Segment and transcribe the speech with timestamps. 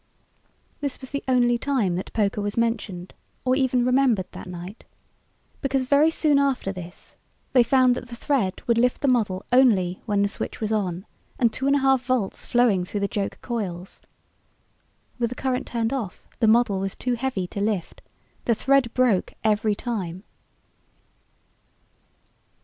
[0.79, 3.13] This was the only time that poker was mentioned
[3.45, 4.83] or even remembered that night.
[5.61, 7.17] Because very soon after this
[7.53, 11.05] they found that the thread would lift the model only when the switch was on
[11.37, 14.01] and two and a half volts flowing through the joke coils.
[15.19, 18.01] With the current turned off the model was too heavy to lift.
[18.45, 20.23] The thread broke every time.